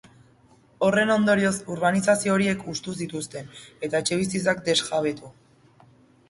[0.85, 3.53] Horren ondorioz, urbanizazio horiek hustu zituzten,
[3.89, 5.33] eta etxebizitzak desjabetu.